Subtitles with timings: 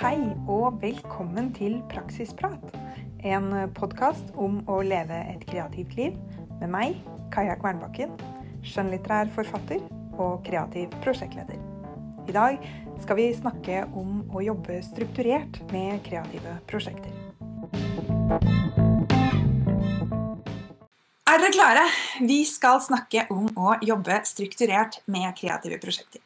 [0.00, 0.16] Hei
[0.48, 2.62] og velkommen til Praksisprat.
[3.20, 6.14] En podkast om å leve et kreativt liv
[6.62, 6.94] med meg,
[7.34, 8.14] Kaja Kvernbakken,
[8.64, 9.82] skjønnlitterær forfatter
[10.16, 11.58] og kreativ prosjektleder.
[12.24, 12.64] I dag
[13.02, 17.12] skal vi snakke om å jobbe strukturert med kreative prosjekter.
[21.28, 21.82] Er dere klare?
[22.24, 26.24] Vi skal snakke om å jobbe strukturert med kreative prosjekter.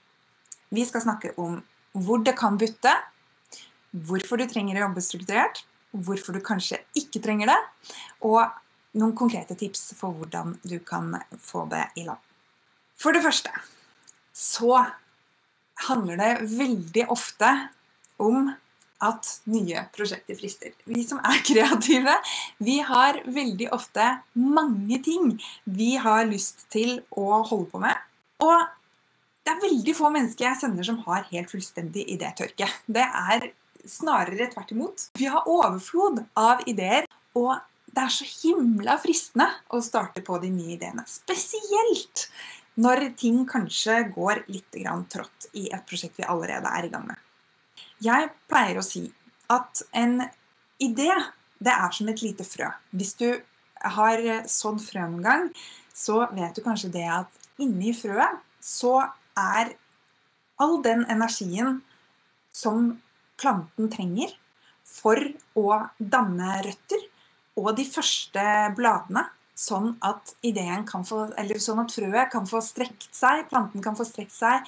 [0.70, 1.58] Vi skal snakke om
[1.90, 2.94] hvor det kan butte,
[3.94, 5.62] hvorfor du trenger å jobbe strukturert,
[5.94, 7.60] hvorfor du kanskje ikke trenger det,
[8.26, 8.42] og
[8.98, 12.20] noen konkrete tips for hvordan du kan få det i land.
[12.98, 13.50] For det første
[14.34, 14.84] så
[15.88, 17.50] handler det veldig ofte
[18.22, 18.52] om
[19.04, 20.72] at nye prosjekter frister.
[20.88, 22.14] Vi som er kreative,
[22.62, 24.06] vi har veldig ofte
[24.38, 25.34] mange ting
[25.64, 27.98] vi har lyst til å holde på med.
[28.44, 28.56] Og
[29.44, 32.70] det er veldig få mennesker jeg kjenner som har helt fullstendig idétørke.
[32.86, 33.50] Det er
[33.88, 35.06] snarere tvert imot.
[35.18, 37.56] Vi har overflod av ideer, og
[37.94, 41.04] det er så himla fristende å starte på de nye ideene.
[41.06, 42.28] Spesielt
[42.80, 44.80] når ting kanskje går litt
[45.12, 47.18] trått i et prosjekt vi allerede er i gang med.
[48.02, 49.06] Jeg pleier å si
[49.52, 50.18] at en
[50.82, 51.10] idé
[51.64, 52.68] det er som et lite frø.
[52.90, 53.28] Hvis du
[53.94, 55.48] har sådd frø noen gang,
[55.94, 58.96] så vet du kanskje det at inni frøet så
[59.38, 59.74] er
[60.60, 61.80] all den energien
[62.54, 62.94] som
[63.40, 64.32] planten trenger
[64.84, 65.18] for
[65.58, 67.00] å danne røtter,
[67.58, 68.44] og de første
[68.76, 70.34] bladene, sånn at,
[71.06, 71.20] få,
[71.62, 74.66] sånn at frøet kan få strekt seg, planten kan få strekt seg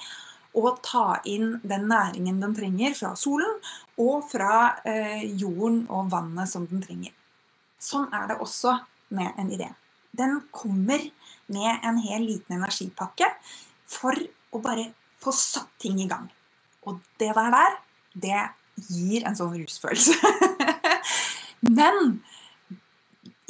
[0.57, 3.59] og ta inn den næringen den trenger fra solen
[3.99, 7.11] og fra eh, jorden og vannet som den trenger.
[7.77, 8.77] Sånn er det også
[9.13, 9.67] med en idé.
[10.17, 11.03] Den kommer
[11.51, 13.29] med en hel liten energipakke
[13.87, 14.17] for
[14.49, 14.89] å bare
[15.21, 16.25] få satt ting i gang.
[16.87, 17.77] Og det der
[18.17, 18.39] det
[18.87, 20.15] gir en sånn rusfølelse.
[21.77, 22.19] Men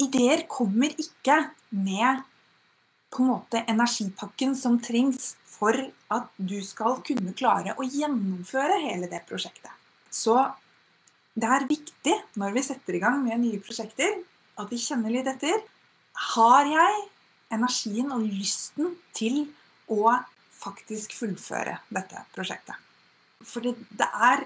[0.00, 1.42] ideer kommer ikke
[1.74, 2.24] med
[3.12, 5.76] på en måte energipakken som trengs for
[6.12, 9.72] at du skal kunne klare å gjennomføre hele det prosjektet.
[10.10, 10.36] Så
[11.38, 14.20] det er viktig når vi setter i gang med nye prosjekter,
[14.58, 15.60] at vi kjenner litt etter.
[16.34, 17.06] Har jeg
[17.54, 19.46] energien og lysten til
[19.88, 20.18] å
[20.58, 22.76] faktisk fullføre dette prosjektet.
[23.46, 24.44] For det, er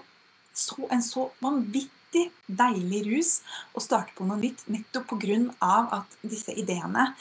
[0.54, 3.30] så, en så vanvittig deilig rus
[3.72, 5.76] å starte på noe nytt nettopp pga.
[6.00, 7.12] at disse ideene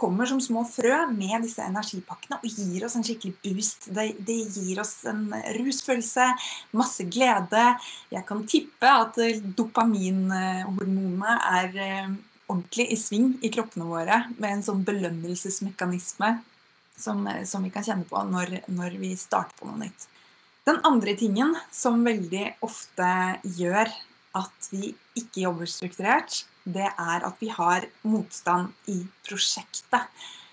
[0.00, 3.90] kommer som små frø med disse energipakkene og gir oss en skikkelig boost.
[3.92, 5.26] Det, det, gir oss en
[5.58, 6.30] rusfølelse,
[6.72, 7.66] masse glede.
[8.12, 9.20] Jeg kan tippe at
[9.58, 12.14] dopaminhormonene er eh,
[12.50, 16.32] ordentlig i sving i kroppene våre med en sånn belønnelsesmekanisme
[17.00, 20.08] som, som vi kan kjenne på når, når, vi starter på noe nytt.
[20.70, 23.06] Den andre tingen som veldig ofte
[23.58, 23.88] gjør
[24.38, 30.06] at vi ikke jobber strukturert, det er at vi har motstand i prosjektet.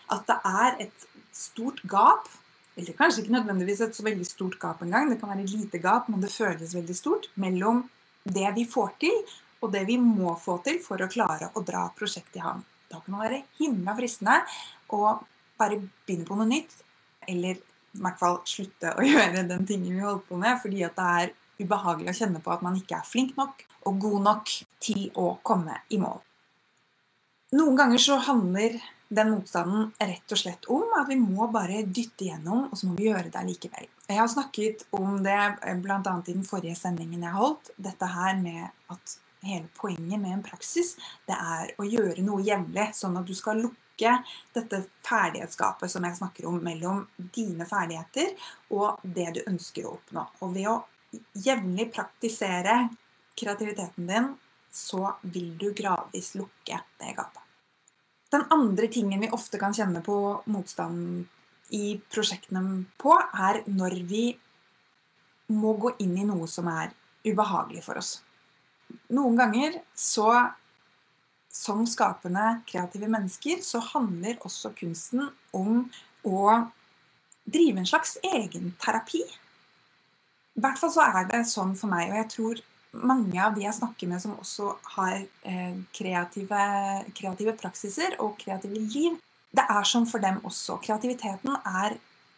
[0.10, 1.06] At det er et
[1.38, 2.26] stort gap,
[2.74, 5.84] eller kanskje ikke nødvendigvis et så veldig stort gap engang, det kan være et lite
[5.86, 7.86] gap, men det føles veldig stort, mellom
[8.26, 9.22] det vi får til,
[9.62, 12.66] og det vi må få til for å klare å dra prosjektet i havn.
[12.90, 14.42] Da kan det være himla fristende
[14.98, 15.20] å
[15.62, 16.74] bare begynne på noe nytt.
[17.30, 17.62] Eller
[17.98, 21.10] i hvert fall slutte å gjøre den tingen vi holder på med, fordi at det
[21.22, 24.54] er ubehagelig å kjenne på at man ikke er flink nok og god nok
[24.84, 26.20] til å komme i mål.
[27.56, 28.76] Noen ganger så handler
[29.08, 32.98] den motstanden rett og slett om at vi må bare dytte igjennom, og så må
[32.98, 33.88] vi gjøre det likevel.
[34.08, 35.38] Jeg har snakket om det
[35.84, 36.02] bl.a.
[36.04, 37.72] i den forrige sendingen jeg holdt.
[37.80, 39.16] Dette her med at
[39.48, 40.96] hele poenget med en praksis
[41.28, 46.04] det er å gjøre noe jevnlig, sånn at du skal lukke lukke dette ferdighetsgapet som
[46.04, 48.36] jeg snakker om, mellom dine ferdigheter
[48.70, 50.26] og det du ønsker å oppnå.
[50.42, 50.86] Og ved å
[51.34, 52.90] jevnlig praktisere
[53.36, 54.36] kreativiteten din,
[54.72, 57.42] så vil du gradvis lukke det gapet.
[58.30, 61.28] Den andre tingen vi ofte kan kjenne på motstanden
[61.72, 64.38] i prosjektene på, er når vi
[65.48, 66.92] må gå inn i noe som er
[67.24, 68.18] ubehagelig for oss.
[69.16, 70.28] Noen ganger så
[71.58, 75.88] som skapende, kreative mennesker, så handler også kunsten om
[76.28, 76.42] å
[77.48, 79.24] drive en slags egenterapi.
[80.58, 82.64] I hvert fall så er det sånn for meg, og jeg tror
[83.08, 86.64] mange av de jeg snakker med som også har eh, kreative,
[87.18, 89.18] kreative praksiser og kreative liv,
[89.58, 90.78] det er sånn for dem også.
[90.84, 91.98] Kreativiteten er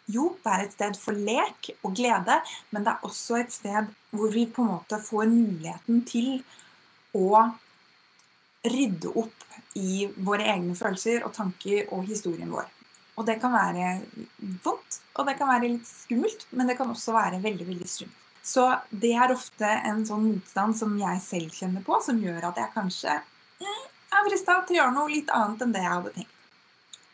[0.09, 2.39] jo, det er et sted for lek og glede,
[2.73, 6.39] men det er også et sted hvor vi på en måte får muligheten til
[7.17, 7.49] å
[8.65, 9.45] rydde opp
[9.79, 12.67] i våre egne følelser og tanker og historien vår.
[13.19, 13.99] Og det kan være
[14.63, 18.25] vondt, og det kan være litt skummelt, men det kan også være veldig veldig sunt.
[18.43, 22.59] Så det er ofte en sånn motstand som jeg selv kjenner på, som gjør at
[22.61, 23.81] jeg kanskje eh,
[24.15, 26.37] er frista til å gjøre noe litt annet enn det jeg hadde tenkt.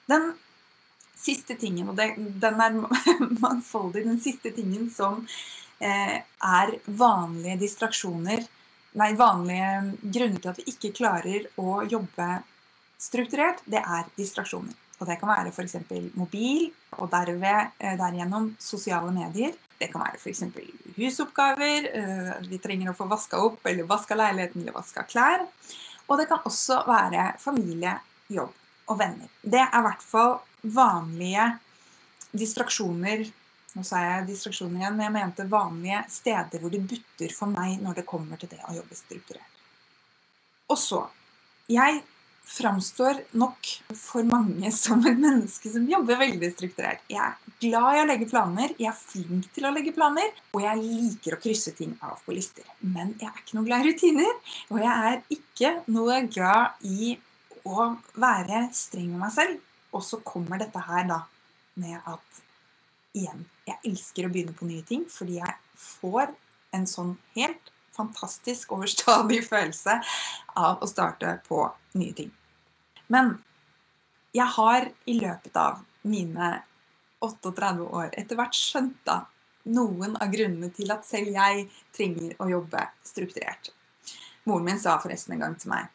[0.06, 0.28] Den
[1.18, 2.78] siste tingen, og det, den er
[3.46, 5.24] mangfoldig, den siste tingen som
[5.82, 8.46] eh, er vanlige distraksjoner
[8.96, 12.30] Nei, vanlige grunner til at vi ikke klarer å jobbe
[13.02, 14.72] strukturert, det er distraksjoner.
[15.02, 15.76] Og det kan være f.eks.
[16.16, 19.52] mobil, og derved, eh, derigjennom sosiale medier.
[19.76, 20.46] Det kan være f.eks.
[20.96, 25.44] husoppgaver, eh, vi trenger å få vaska opp, eller vaska leiligheten, eller vaska klær.
[26.08, 27.98] Og det kan også være familie,
[28.32, 28.54] jobb
[28.88, 29.28] og venner.
[29.44, 31.50] Det er i hvert fall vanlige
[32.32, 33.28] distraksjoner
[33.76, 37.78] Nå sa jeg distraksjoner igjen, men jeg mente vanlige steder hvor det butter for meg
[37.84, 39.62] når det kommer til det å jobbe strukturert.
[40.72, 41.06] Og så
[41.66, 42.04] Jeg
[42.46, 47.02] framstår nok for mange som et menneske som jobber veldig strukturert.
[47.10, 50.62] Jeg er glad i å legge planer, jeg er flink til å legge planer, og
[50.62, 52.68] jeg liker å krysse ting av på lister.
[52.86, 54.38] Men jeg er ikke noe glad i rutiner,
[54.70, 57.16] og jeg er ikke noe glad i
[57.66, 57.90] å
[58.22, 59.58] være streng med meg selv.
[59.96, 61.24] Og så kommer dette her da
[61.82, 62.46] med at
[63.16, 66.34] igjen, jeg elsker å begynne på nye ting fordi jeg får
[66.76, 70.00] en sånn helt fantastisk overstadig følelse
[70.60, 71.64] av å starte på
[72.00, 72.32] nye ting.
[73.08, 73.38] Men
[74.36, 76.58] jeg har i løpet av mine
[77.24, 79.24] 38 år etter hvert skjønt da
[79.66, 81.66] noen av grunnene til at selv jeg
[81.96, 83.72] trenger å jobbe strukturert.
[84.46, 85.95] Moren min sa forresten en gang til meg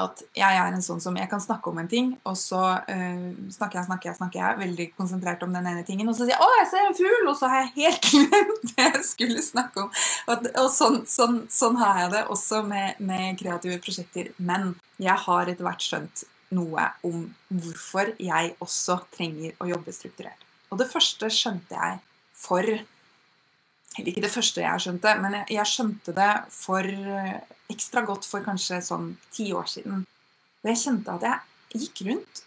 [0.00, 3.24] at jeg er en sånn som jeg kan snakke om en ting, og så uh,
[3.52, 6.32] snakker jeg, snakker jeg, snakker jeg veldig konsentrert om den ene tingen, og så sier
[6.32, 9.44] jeg 'Å, jeg ser en fugl!' Og så har jeg helt glemt det jeg skulle
[9.44, 9.90] snakke om.
[10.32, 14.32] Og, og sånn, sånn, sånn, har jeg det også med, med, kreative prosjekter.
[14.38, 16.24] Men jeg har etter hvert skjønt
[16.56, 20.48] noe om hvorfor jeg også trenger å jobbe strukturert.
[20.72, 22.00] Og det første skjønte jeg
[22.32, 22.64] for
[23.98, 26.86] Eller ikke det første jeg skjønte, men jeg, jeg skjønte det for
[27.72, 30.04] ekstra godt for kanskje sånn ti år siden.
[30.62, 32.42] Og jeg kjente at jeg gikk rundt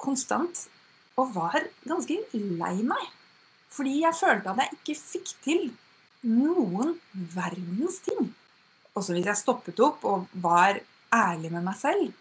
[0.00, 0.66] konstant
[1.16, 3.04] og var ganske lei meg.
[3.72, 5.62] Fordi jeg følte at jeg ikke fikk til
[6.26, 6.96] noen
[7.34, 8.30] verdens ting.
[8.96, 10.80] Også hvis jeg stoppet opp og var
[11.14, 12.12] ærlig med meg selv,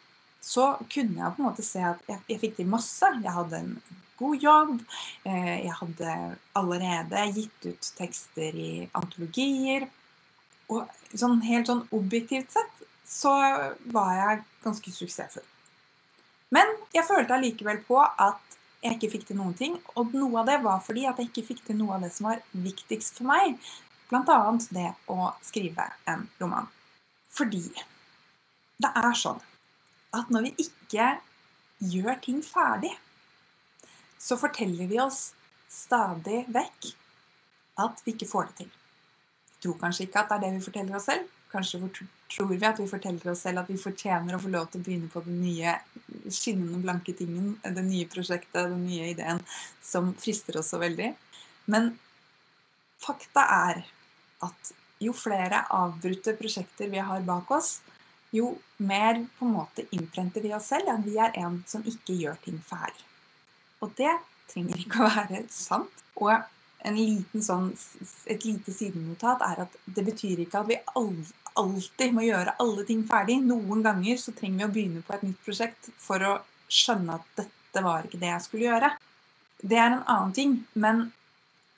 [0.46, 3.08] så kunne jeg på en måte se at jeg, jeg fikk til masse.
[3.24, 3.72] Jeg hadde en
[4.20, 4.74] god jobb.
[5.26, 6.18] Eh, jeg hadde
[6.60, 9.88] allerede gitt ut tekster i antologier.
[10.70, 10.86] Og
[11.18, 13.32] sånn, helt sånn objektivt sett så
[13.94, 15.46] var jeg ganske suksessfull.
[16.54, 19.80] Men jeg følte allikevel på at jeg ikke fikk til noen ting.
[19.98, 22.30] Og noe av det var fordi at jeg ikke fikk til noe av det som
[22.30, 23.58] var viktigst for meg.
[24.12, 24.38] Bl.a.
[24.78, 26.70] det å skrive en roman.
[27.34, 27.66] Fordi
[28.78, 29.42] det er sånn
[30.16, 31.10] at når vi ikke
[31.94, 32.94] gjør ting ferdig,
[34.20, 35.34] så forteller vi oss
[35.72, 36.92] stadig vekk
[37.84, 40.66] at vi ikke får det til Vi tror kanskje ikke at det er det vi
[40.66, 41.32] forteller oss selv.
[41.52, 41.80] Kanskje
[42.36, 44.86] tror vi at vi forteller oss selv at vi fortjener å få lov til å
[44.86, 45.76] begynne på den nye
[46.32, 49.42] skinnende blanke tingen, det nye prosjektet, den nye ideen
[49.84, 51.12] som frister oss så veldig.
[51.72, 51.94] Men
[53.02, 53.84] fakta er
[54.46, 54.74] at
[55.04, 57.80] jo flere avbrutte prosjekter vi har bak oss,
[58.36, 62.18] jo mer på en måte innprenter vi oss selv enn vi er en som ikke
[62.20, 63.06] gjør ting ferdig.
[63.84, 64.12] Og det
[64.52, 66.04] trenger ikke å være sant.
[66.22, 66.32] Og
[67.42, 67.72] sånn,
[68.30, 70.78] et lite sidenotat er at det betyr ikke at vi
[71.56, 73.40] alltid må gjøre alle ting ferdig.
[73.44, 76.38] Noen ganger så trenger vi å begynne på et nytt prosjekt for å
[76.70, 78.94] skjønne at dette var ikke det jeg skulle gjøre.
[79.66, 80.56] Det er en annen ting.
[80.74, 81.08] Men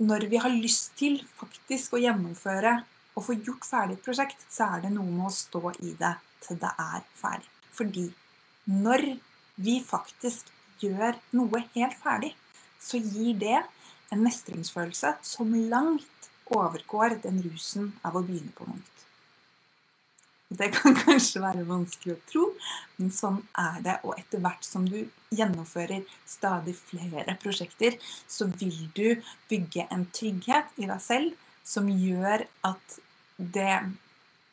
[0.03, 2.77] når vi har lyst til faktisk å gjennomføre
[3.17, 6.13] og få gjort ferdig et prosjekt, så er det noe med å stå i det
[6.45, 7.49] til det er ferdig.
[7.73, 8.07] Fordi
[8.67, 9.05] når
[9.55, 10.51] vi faktisk
[10.81, 12.33] gjør noe helt ferdig,
[12.79, 13.57] så gir det
[14.13, 18.93] en mestringsfølelse som langt overgår den rusen av å begynne på noe nytt.
[20.47, 22.45] Det kan kanskje være vanskelig å tro,
[22.99, 23.97] men sånn er det.
[24.07, 25.01] Og etter hvert som du
[25.35, 29.19] gjennomfører stadig flere prosjekter, så vil du
[29.51, 31.35] bygge en trygghet i deg selv
[31.67, 32.99] som gjør at
[33.37, 33.73] det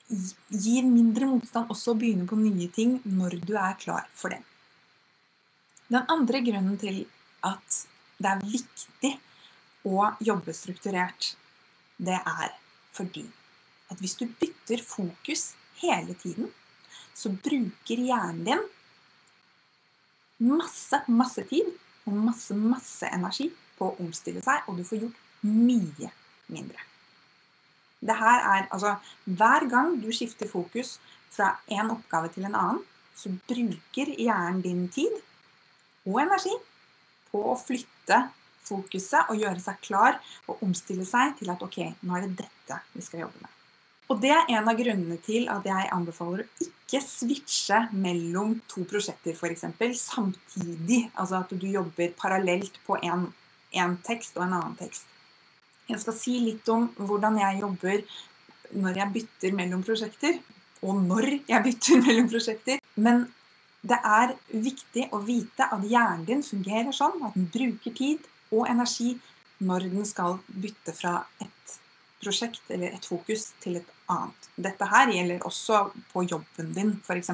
[0.08, 4.42] gir mindre motstand også å begynne på nye ting når du er klar for det.
[5.88, 7.04] Den andre grunnen til
[7.44, 7.80] at
[8.18, 9.12] det er viktig
[9.88, 11.34] å jobbe strukturert,
[11.96, 12.54] det er
[12.94, 13.24] fordi
[13.92, 16.48] at hvis du bytter fokus hele tiden,
[17.14, 18.64] så bruker hjernen din
[20.56, 21.68] masse, masse tid
[22.08, 26.10] og masse, masse energi på å omstille seg, og du får gjort mye
[26.52, 26.93] mindre.
[28.04, 30.98] Det her er altså Hver gang du skifter fokus
[31.32, 32.82] fra én oppgave til en annen,
[33.14, 35.14] så bruker hjernen din tid
[36.04, 36.52] og energi
[37.30, 38.20] på å flytte
[38.64, 40.18] fokuset og gjøre seg klar
[40.48, 43.50] og omstille seg til at ok, nå er det dette vi skal jobbe med.
[44.12, 48.84] Og det er en av grunnene til at jeg anbefaler å ikke switche mellom to
[48.88, 49.64] prosjekter f.eks.
[50.02, 51.06] samtidig.
[51.14, 55.08] Altså at du jobber parallelt på en tekst og en annen tekst.
[55.90, 58.04] Jeg skal si litt om hvordan jeg jobber
[58.74, 60.38] når jeg bytter mellom prosjekter.
[60.84, 62.80] Og når jeg bytter mellom prosjekter.
[62.96, 63.26] Men
[63.84, 68.24] det er viktig å vite at hjernen din fungerer sånn at den bruker tid
[68.54, 69.12] og energi
[69.64, 71.74] når den skal bytte fra et
[72.24, 74.48] prosjekt eller et fokus til et annet.
[74.56, 75.80] Dette her gjelder også
[76.12, 77.30] på jobben din, f.eks.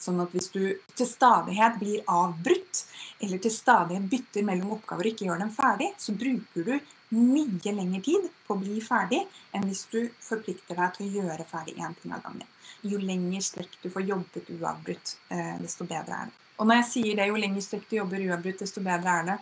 [0.00, 0.62] Sånn at hvis du
[0.96, 2.84] til stadighet blir avbrutt,
[3.20, 6.74] eller til stadighet bytter mellom oppgaver og ikke gjør dem ferdig, så bruker du
[7.10, 9.20] mye lengre tid på å bli ferdig
[9.56, 12.46] enn hvis du forplikter deg til å gjøre ferdig én ting av gangen.
[12.86, 16.36] Jo lengre strekk du får jobbet uavbrutt, eh, desto bedre er det.
[16.60, 19.38] Og når jeg sier det, jo lengre strekk du jobber uavbrutt, desto bedre er det,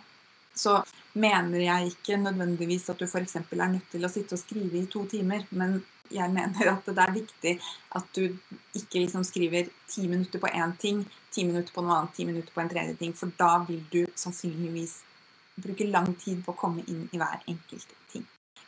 [0.55, 0.79] så
[1.13, 3.35] mener jeg ikke nødvendigvis at du f.eks.
[3.35, 7.03] er nødt til å sitte og skrive i to timer, men jeg mener at det
[7.03, 7.53] er viktig
[7.95, 8.23] at du
[8.75, 12.53] ikke liksom skriver ti minutter på én ting, ti minutter på noe annet, ti minutter
[12.53, 14.97] på en tredje ting, for da vil du sannsynligvis
[15.63, 18.25] bruke lang tid på å komme inn i hver enkelt ting.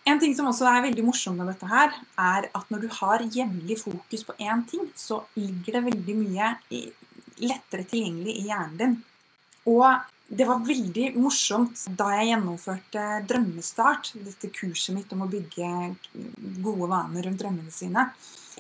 [0.10, 3.22] En ting som også er veldig morsomt med dette her, er at når du har
[3.22, 6.56] jevnlig fokus på én ting, så ligger det veldig mye
[7.42, 8.98] lettere tilgjengelig i hjernen din.
[9.70, 9.86] Og
[10.32, 15.72] det var veldig morsomt da jeg gjennomførte Drømmestart, dette kurset mitt om å bygge
[16.64, 18.08] gode vaner rundt drømmene sine,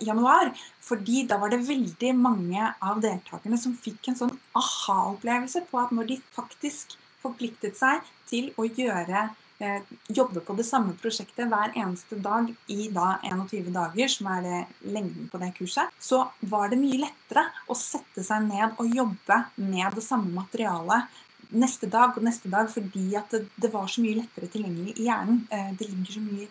[0.02, 0.52] i januar.
[0.84, 5.96] Fordi da var det veldig mange av deltakerne som fikk en sånn aha-opplevelse på at
[5.96, 9.30] når de faktisk forpliktet seg til å gjøre
[9.62, 14.46] eh, jobbe på det samme prosjektet hver eneste dag i da 21 dager, som er
[14.46, 14.62] det
[14.94, 19.44] lengden på det kurset, så var det mye lettere å sette seg ned og jobbe
[19.62, 24.04] med det samme materialet neste dag og neste dag fordi at det, det, var så
[24.04, 25.44] mye lettere tilgjengelig i hjernen.
[25.52, 26.50] Eh, det ligger så mye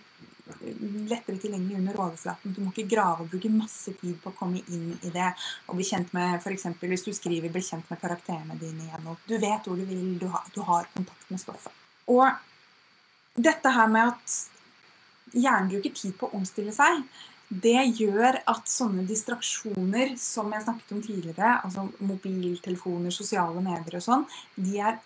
[1.10, 2.54] lettere tilgjengelig under overflaten.
[2.54, 5.30] Du må ikke grave og bruke masse tid på å komme inn i det
[5.68, 9.06] og bli kjent med for eksempel, hvis du skriver 'bli kjent med karakterene dine' igjen.
[9.06, 11.72] og Du vet hvor du vil, du har, du har kontakt med stoffet.
[12.06, 12.30] Og
[13.36, 14.50] dette her med at
[15.32, 17.04] hjernen bruker tid på å omstille seg,
[17.50, 24.04] det gjør at sånne distraksjoner som jeg snakket om tidligere, altså mobiltelefoner, sosiale medier og
[24.04, 25.00] sånn, de er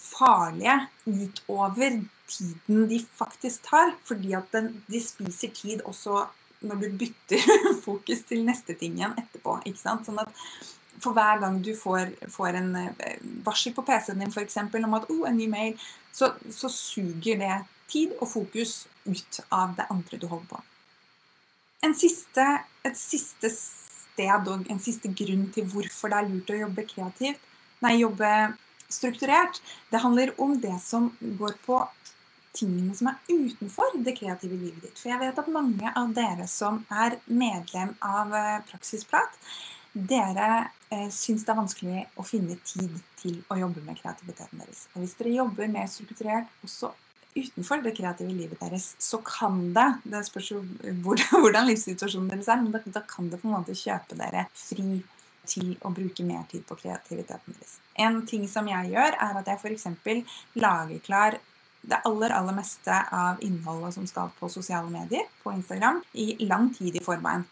[0.00, 0.76] farlige
[1.06, 3.94] utover tiden de faktisk tar.
[4.04, 6.26] Fordi at den, de spiser tid også
[6.60, 7.46] når du bytter
[7.86, 9.60] fokus til neste ting igjen etterpå.
[9.64, 10.08] ikke sant?
[10.08, 10.32] Sånn at
[11.00, 14.98] for hver gang du får, får en eh, varsel på PC-en din for eksempel, om
[14.98, 15.78] at oh, en ny mail,
[16.12, 20.60] så, så suger det tid og fokus ut av det andre du holder på
[21.82, 22.46] en siste,
[22.84, 27.46] et siste sted og en siste grunn til hvorfor det er lurt å jobbe kreativt,
[27.84, 28.30] nei, jobbe
[28.92, 31.80] strukturert, det handler om det som går på
[32.56, 34.98] tingene som er utenfor det kreative livet ditt.
[34.98, 39.36] For jeg vet at mange av dere som er medlem av eh, Praksisprat,
[39.92, 40.48] dere
[40.90, 44.88] eh, syns det er vanskelig å finne tid til å jobbe med kreativiteten deres.
[44.94, 46.92] Og hvis dere jobber mer strukturert også
[47.36, 50.64] utenfor det kreative livet deres, så kan det Det spørs jo
[51.42, 55.02] hvordan livssituasjonen deres er, men da, kan det på en måte kjøpe dere fri
[55.48, 57.78] til å bruke mer tid på kreativiteten deres.
[57.98, 59.86] En ting som jeg gjør, er at jeg f.eks.
[60.60, 61.38] lager klar
[61.80, 66.68] det aller aller meste av innholdet som skal på sosiale medier, på Instagram, i lang
[66.76, 67.46] tid i forveien.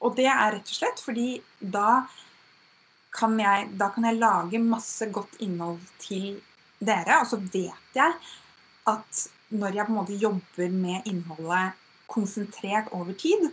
[0.00, 2.06] Og det er rett og slett fordi da
[3.12, 6.38] kan jeg, da kan jeg lage masse godt innhold til
[6.80, 8.16] dere, og så vet jeg
[8.88, 11.76] at når jeg på en måte jobber med innholdet
[12.10, 13.50] konsentrert over tid,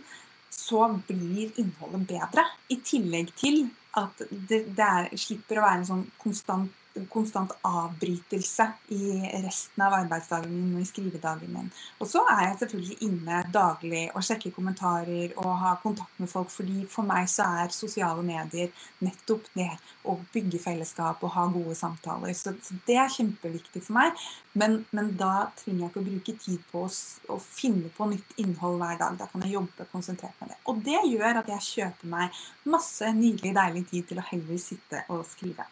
[0.58, 2.44] så blir innholdet bedre.
[2.74, 6.77] I tillegg til at det, det er, slipper å være en sånn konstant
[7.10, 9.12] konstant avbrytelse i
[9.44, 11.70] resten av arbeidsdagen min og i skrivedagen min.
[12.02, 16.50] Og så er jeg selvfølgelig inne daglig og sjekker kommentarer og har kontakt med folk,
[16.52, 18.72] fordi for meg så er sosiale medier
[19.04, 19.70] nettopp det
[20.08, 22.34] å bygge fellesskap og ha gode samtaler.
[22.36, 22.54] Så,
[22.88, 24.26] det er kjempeviktig for meg.
[24.58, 26.92] Men, men, da trenger jeg ikke å bruke tid på å,
[27.34, 29.18] å finne på nytt innhold hver dag.
[29.20, 30.58] Da kan jeg jobbe konsentrert med det.
[30.70, 35.04] Og det gjør at jeg kjøper meg masse nydelig, deilig tid til å heller sitte
[35.14, 35.68] og skrive.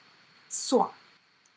[0.52, 0.84] Så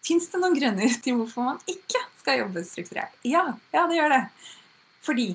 [0.06, 3.15] Fins det noen grunner til hvorfor man ikke skal jobbe strukturert?
[3.27, 4.24] Ja, ja, det gjør det.
[5.06, 5.27] Fordi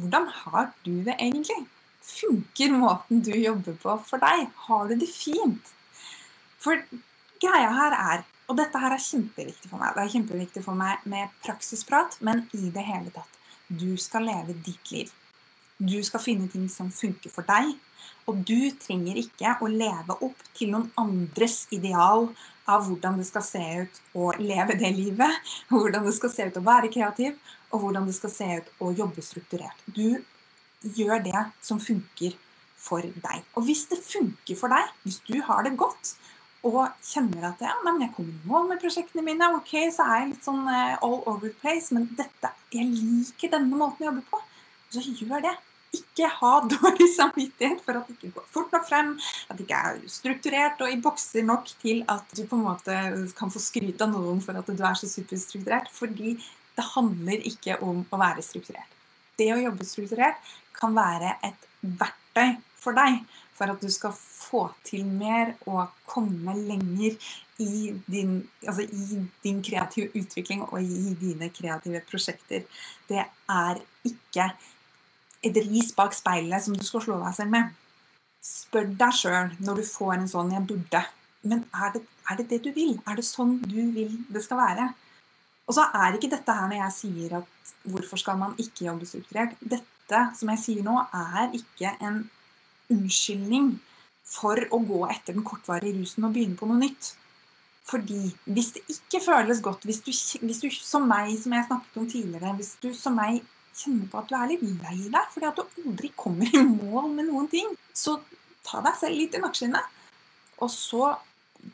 [0.00, 1.66] hvordan har du det egentlig?
[2.00, 4.48] Funker måten du jobber på for deg?
[4.66, 5.72] Har du det fint?
[6.60, 6.80] For
[7.42, 9.92] greia her er Og dette her er kjempeviktig for meg.
[9.94, 13.36] Det er kjempeviktig for meg med praksisprat, men i det hele tatt.
[13.70, 15.12] Du skal leve ditt liv.
[15.78, 17.76] Du skal finne ting som funker for deg,
[18.30, 22.28] Og du trenger ikke å leve opp til noen andres ideal
[22.70, 26.60] av hvordan det skal se ut å leve det livet, hvordan det skal se ut
[26.60, 27.38] å være kreativ,
[27.70, 29.82] og hvordan det skal se ut å jobbe strukturert.
[29.86, 30.20] Du
[30.96, 32.36] gjør det som funker
[32.80, 33.44] for deg.
[33.58, 36.14] Og hvis det funker for deg, hvis du har det godt,
[36.66, 40.22] og kjenner at ja, nei, jeg kommer i mål med prosjektene mine, ok, så er
[40.22, 44.10] jeg litt sånn uh, all over the place, men dette, jeg liker denne måten å
[44.10, 44.40] jobbe på,
[44.92, 45.54] så gjør det.
[45.96, 49.12] Ikke ha dårlig samvittighet for at det ikke går fort nok frem,
[49.48, 52.96] at det ikke er strukturert og i bokser nok til at du på en måte
[53.38, 55.90] kan få skryt av noen for at du er så superstrukturert.
[55.94, 56.36] Fordi
[56.76, 58.96] det handler ikke om å være strukturert.
[59.36, 63.22] Det å jobbe strukturert kan være et verktøy for deg
[63.60, 67.16] for at du skal få til mer og komme lenger
[67.60, 72.64] i din, altså i din kreative utvikling og i dine kreative prosjekter.
[73.08, 74.48] Det er ikke
[75.42, 77.70] et ris bak speilet som du skal slå deg selv med.
[78.44, 81.04] Spør deg sjøl når du får en sånn 'jeg burde'.
[81.42, 83.00] Men er det, er det, det du vil?
[83.06, 84.92] Er det sånn du vil det skal være?
[85.66, 89.06] Og så er ikke dette her når jeg sier at hvorfor skal man ikke jobbe
[89.06, 89.54] strukturert.
[89.60, 92.30] Dette som jeg sier nå, er ikke en
[92.90, 93.78] unnskyldning
[94.26, 97.14] for å gå etter den kortvarige rusen og begynne på noe nytt.
[97.90, 100.10] Fordi hvis det ikke føles godt, hvis du,
[100.44, 103.40] hvis du som meg, som jeg snakket om tidligere, hvis du som meg
[103.76, 107.10] kjenner på at du er litt lei deg fordi at du aldri kommer i mål
[107.14, 108.18] med noen ting, så
[108.66, 109.98] ta deg selv litt i nakkeskinnet.
[110.60, 111.14] Og så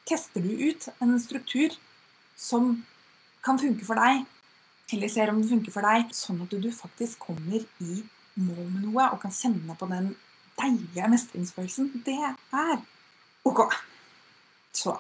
[0.07, 1.75] tester du ut en struktur
[2.37, 2.75] som
[3.47, 4.25] kan funke for deg,
[4.93, 8.03] eller ser om det funker for deg, sånn at du faktisk kommer i
[8.37, 10.13] mål med noe og kan kjenne på den
[10.57, 12.81] deilige mestringsfølelsen det er.
[13.47, 13.67] Ok.
[14.73, 14.99] Så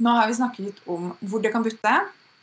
[0.00, 1.90] Nå har vi snakket om hvor det kan butte.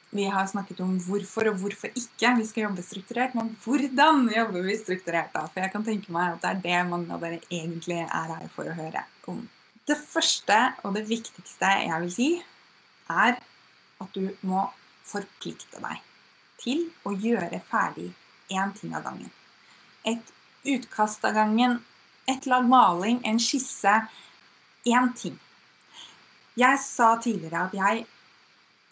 [0.09, 3.35] Vi har snakket om hvorfor og hvorfor ikke vi skal jobbe strukturert.
[3.35, 5.45] Men hvordan jobber vi strukturert, da?
[5.51, 8.47] For jeg kan tenke meg at det er det mange av dere egentlig er her
[8.55, 9.43] for å høre om.
[9.87, 12.29] Det første og det viktigste jeg vil si,
[13.11, 13.37] er
[14.03, 14.67] at du må
[15.07, 16.03] forplikte deg
[16.59, 18.09] til å gjøre ferdig
[18.51, 19.31] én ting av gangen.
[20.07, 20.33] Et
[20.67, 21.79] utkast av gangen,
[22.27, 23.93] et lag maling, en skisse.
[24.87, 25.35] Én ting.
[26.57, 28.05] Jeg sa tidligere at jeg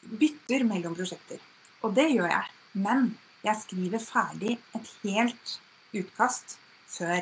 [0.05, 1.41] bytter mellom prosjekter.
[1.83, 2.51] Og det gjør jeg.
[2.85, 3.11] Men
[3.45, 5.57] jeg skriver ferdig et helt
[5.95, 6.57] utkast
[6.91, 7.21] før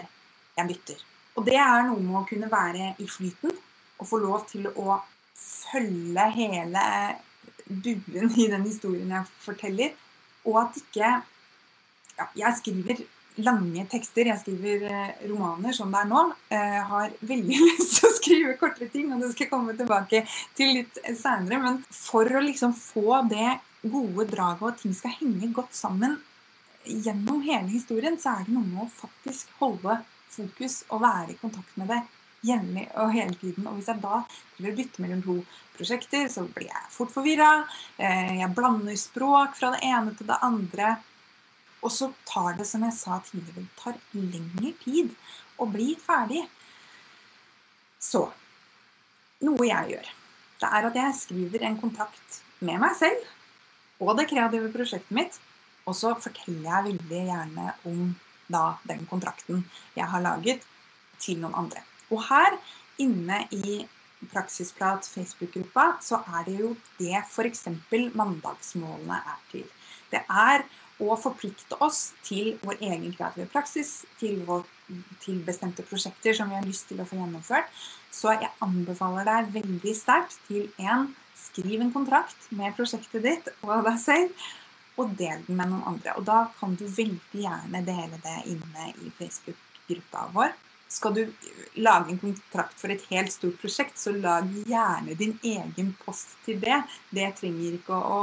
[0.57, 1.01] jeg bytter.
[1.35, 3.53] Og det er noe med å kunne være i flyten
[3.99, 4.99] og få lov til å
[5.37, 6.83] følge hele
[7.67, 9.93] buen i den historien jeg forteller.
[10.45, 11.11] Og at ikke
[12.13, 12.99] ja, Jeg skriver
[13.41, 14.29] lange tekster.
[14.29, 16.23] Jeg skriver eh, romaner som det er nå.
[16.51, 19.77] Jeg eh, har veldig lyst til å skrive kortere ting, og det skal jeg komme
[19.79, 20.23] tilbake
[20.57, 21.61] til litt seinere.
[21.63, 26.19] Men for å liksom få det gode draget, og at ting skal henge godt sammen
[26.83, 30.01] gjennom hele historien, så er det noe med å faktisk holde
[30.33, 32.01] fokus og være i kontakt med det
[32.43, 33.67] jevnlig og hele tiden.
[33.67, 34.19] Og hvis jeg da
[34.59, 35.37] vil bytte mellom to
[35.77, 37.51] prosjekter, så blir jeg fort forvirra.
[37.97, 40.95] Eh, jeg blander språk fra det ene til det andre.
[41.83, 45.13] Og så tar det, som jeg sa tidligere, det tar lengre tid
[45.59, 46.45] å bli ferdig.
[47.99, 48.25] Så
[49.43, 50.11] noe jeg gjør,
[50.63, 55.39] det er at jeg skriver en kontakt med meg selv og det kreative prosjektet mitt.
[55.83, 58.13] Og så forteller jeg veldig gjerne om
[58.51, 59.65] da den kontrakten
[59.97, 60.63] jeg har laget,
[61.19, 61.83] til noen andre.
[62.11, 62.55] Og her
[62.99, 63.83] inne i
[64.31, 66.69] Praksisprat Facebook-gruppa så er det jo
[66.99, 67.65] det f.eks.
[68.15, 69.65] mandagsmålene er til.
[70.11, 70.63] Det er
[71.01, 74.65] og forplikte oss til vår egen kreative praksis, til, vår,
[75.23, 77.69] til, bestemte prosjekter som vi har lyst til å få gjennomført.
[78.13, 83.87] Så jeg anbefaler deg veldig sterkt til en skriv en kontrakt med prosjektet ditt og
[83.87, 84.45] deg selv,
[85.01, 86.13] og del den med noen andre.
[86.19, 90.53] Og da kan du veldig gjerne dele det inne i Facebook-gruppa vår.
[90.93, 91.21] Skal du
[91.81, 96.59] lage en kontrakt for et helt stort prosjekt, så lag gjerne din egen post til
[96.61, 96.83] det.
[97.09, 98.19] Det trenger ikke å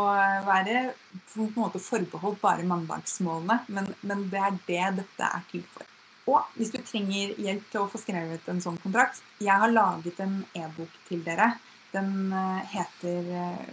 [0.47, 0.93] være
[1.33, 5.89] på en måte forbeholdt bare mandagsmålene, men, men det er det dette er til for.
[6.31, 10.21] Og hvis du trenger hjelp til å få skrevet en sånn kontrakt Jeg har laget
[10.23, 11.55] en e-bok til dere.
[11.91, 13.71] Den eh, heter eh,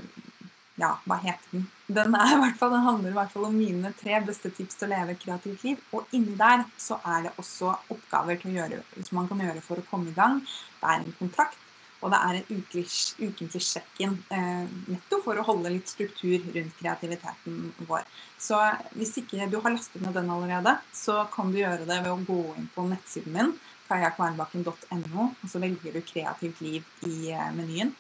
[0.78, 1.68] ja, hva heter den?
[1.88, 2.16] Den,
[2.60, 5.22] fall, den handler i hvert fall om mine tre beste tips til å leve et
[5.22, 5.80] kreativt liv.
[5.96, 9.88] Og inni der så er det også oppgaver gjøre, som man kan gjøre for å
[9.90, 10.42] komme i gang.
[10.82, 11.63] Det er en kontrakt,
[12.04, 17.72] og det er en ukentlig sjekk-in Eh, netto for å holde litt struktur rundt kreativiteten
[17.90, 18.06] vår.
[18.38, 18.60] Så
[18.94, 22.22] hvis ikke du har lastet ned den allerede, så kan du gjøre det ved å
[22.28, 23.56] gå inn på nettsiden min,
[23.88, 27.96] kajakvernbakken.no, og så velger du 'kreativt liv' i eh, menyen.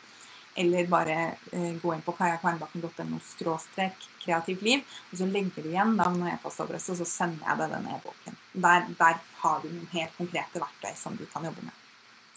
[0.57, 1.17] Eller bare
[1.51, 6.31] eh, gå inn på kajakvernbakken.no skråstrek kreativt liv, og så legger du igjen navn og
[6.31, 8.39] e-postadresse, og så sender jeg deg den e-boken.
[8.65, 11.83] Der, der har du noen helt konkrete verktøy som du kan jobbe med.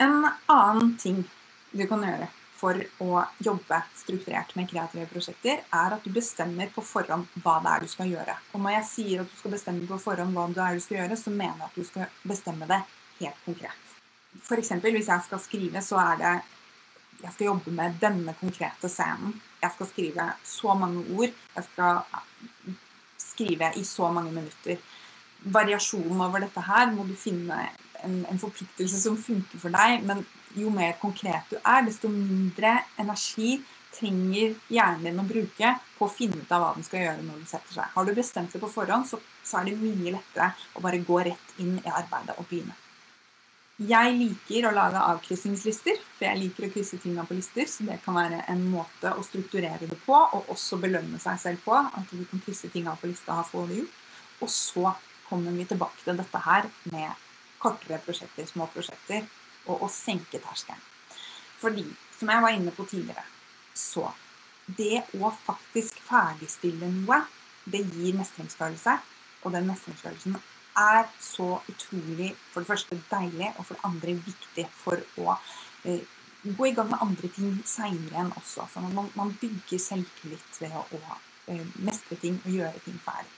[0.00, 1.24] En annen ting
[1.72, 2.28] du kan gjøre
[2.60, 7.72] for å jobbe strukturert med kreative prosjekter, er at du bestemmer på forhånd hva det
[7.72, 8.36] er du skal gjøre.
[8.52, 10.98] Og når jeg sier at du skal bestemme på forhånd hva det er du skal
[11.00, 12.80] gjøre, så mener jeg at du skal bestemme det
[13.22, 13.94] helt konkret.
[14.40, 14.74] F.eks.
[14.84, 16.34] hvis jeg skal skrive, så er det
[17.22, 19.34] jeg skal jobbe med denne konkrete scenen.
[19.60, 21.34] Jeg skal skrive så mange ord.
[21.56, 22.02] Jeg skal
[23.20, 24.80] skrive i så mange minutter.
[25.40, 27.58] Variasjonen over dette her må du finne
[28.04, 30.04] en, en forpliktelse som funker for deg.
[30.08, 30.24] Men
[30.56, 33.58] jo mer konkret du er, desto mindre energi
[33.94, 37.40] trenger hjernen din å bruke på å finne ut av hva den skal gjøre når
[37.40, 37.90] den setter seg.
[37.94, 41.18] Har du bestemt det på forhånd, så, så er det mye lettere å bare gå
[41.26, 42.76] rett inn i arbeidet og begynne.
[43.80, 47.64] Jeg liker å lage avkryssingslister, for jeg liker å krysse tingene på lister.
[47.64, 51.62] Så det kan være en måte å strukturere det på, og også belønne seg selv
[51.64, 51.78] på.
[51.78, 53.96] At du kan krysse tingene på lista og få det gjort.
[54.44, 54.92] Og så
[55.30, 57.24] kommer vi tilbake til dette her med
[57.60, 59.24] kortere prosjekter, små prosjekter,
[59.64, 60.84] og å senke terskelen.
[61.60, 61.86] Fordi,
[62.18, 63.24] som jeg var inne på tidligere,
[63.76, 64.10] så
[64.76, 67.22] det å faktisk ferdigstille noe,
[67.64, 69.00] det gir mestringsfølelse.
[69.40, 70.36] Og den mestringsfølelsen
[70.78, 75.36] er så utrolig for det første deilig, og for det andre viktig for å
[75.84, 76.02] eh,
[76.44, 78.66] gå i gang med andre ting seinere igjen også.
[78.72, 81.00] Så man, man bygger selvtillit ved å,
[81.52, 83.36] eh, mestre ting og gjøre ting ferdig.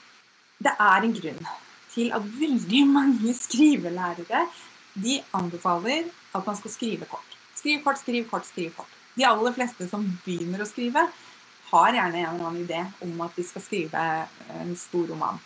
[0.62, 1.44] Det er en grunn
[1.92, 4.46] til at veldig mange skrivelærere
[4.92, 7.38] de anbefaler at man skal skrive kort.
[7.56, 8.98] Skriv kort, skriv kort, skriv kort.
[9.16, 11.04] De aller fleste som begynner å skrive,
[11.72, 14.00] har gjerne en eller annen idé om at de skal skrive
[14.60, 15.38] en stor roman.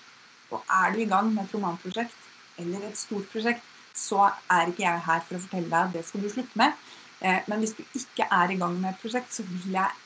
[0.55, 3.65] Og er du i gang med et romanprosjekt eller et stort prosjekt,
[3.97, 6.75] så er ikke jeg her for å fortelle deg at det skal du slutte med.
[7.21, 10.03] Eh, men hvis du ikke er i gang med et prosjekt, så vil jeg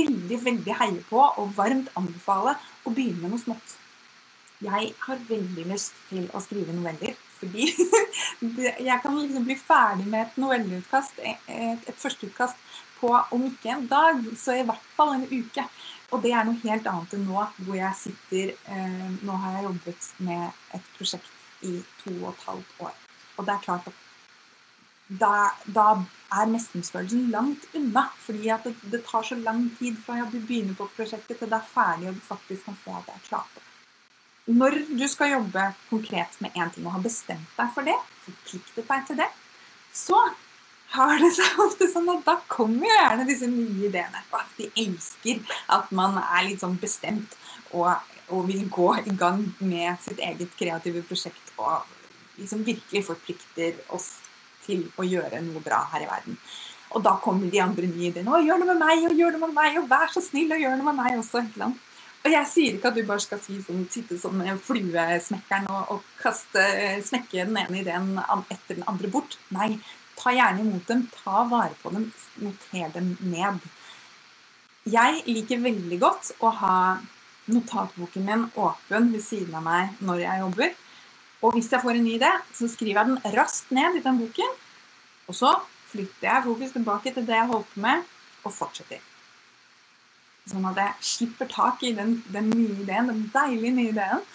[0.00, 2.54] veldig veldig heie på og varmt anbefale
[2.86, 3.76] å begynne med noe smått.
[4.60, 7.16] Jeg har veldig lyst til å skrive noveller.
[7.40, 7.70] Fordi
[8.88, 12.58] jeg kan liksom bli ferdig med et novelleutkast, et, et førsteutkast,
[13.00, 15.64] på om ikke en dag, så i hvert fall en uke.
[16.10, 19.66] Og det er noe helt annet enn nå, hvor jeg sitter eh, Nå har jeg
[19.68, 22.96] jobbet med et prosjekt i to og et halvt år.
[23.36, 24.06] Og det er klart at
[25.10, 25.86] da, da
[26.30, 28.06] er mestringsfølelsen langt unna.
[28.24, 31.58] Fordi at det, det, tar så lang tid fra du begynner på prosjektet til det
[31.58, 33.58] er ferdig og du faktisk kan at det er klart.
[34.50, 38.88] Når du skal jobbe konkret med én ting og har bestemt deg for det, forpliktet
[38.88, 39.28] deg til det,
[39.94, 40.18] så
[40.94, 44.22] har det seg ofte sånn at da kommer jo gjerne disse nye ideene.
[44.34, 45.42] At de elsker
[45.76, 47.36] at man er litt sånn bestemt
[47.70, 47.92] og,
[48.28, 51.86] og, vil gå i gang med sitt eget kreative prosjekt og
[52.40, 54.16] liksom virkelig forplikter oss
[54.64, 56.40] til å gjøre noe bra her i verden.
[56.90, 58.26] Og da kommer de andre nye ideene.
[58.26, 60.58] 'Å, gjør det med meg, og gjør det med meg, og vær så snill, og
[60.58, 61.86] gjør det med meg også.' ikke sant?
[62.20, 66.08] Og jeg sier ikke at du bare skal si sånn, sitte som fluesmekkeren og, og
[66.20, 66.64] kaste,
[67.06, 68.10] smekke den ene ideen
[68.52, 69.38] etter den andre bort.
[69.56, 69.78] Nei,
[70.20, 71.06] ta gjerne imot dem.
[71.22, 72.10] Ta vare på dem.
[72.44, 73.64] Noter dem ned.
[74.90, 76.76] Jeg liker veldig godt å ha
[77.50, 80.72] notatboken min åpen ved siden av meg når jeg jobber.
[81.40, 84.18] Og hvis jeg får en ny idé, så skriver jeg den raskt ned i den
[84.20, 84.56] boken.
[85.28, 85.52] Og så
[85.90, 88.04] flytter jeg fokus tilbake til det jeg holdt på med,
[88.44, 89.00] og fortsetter.
[90.48, 94.26] Sånn at jeg slipper tak i den, den nye ideen, den deilige nye ideen.